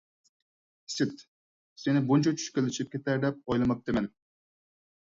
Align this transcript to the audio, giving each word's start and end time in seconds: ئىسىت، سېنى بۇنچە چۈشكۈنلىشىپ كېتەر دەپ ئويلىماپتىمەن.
ئىسىت، 0.91 1.21
سېنى 1.83 2.01
بۇنچە 2.09 2.35
چۈشكۈنلىشىپ 2.41 2.93
كېتەر 2.97 3.23
دەپ 3.29 3.47
ئويلىماپتىمەن. 3.47 4.15